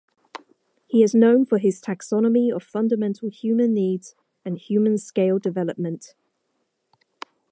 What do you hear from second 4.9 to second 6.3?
scale development.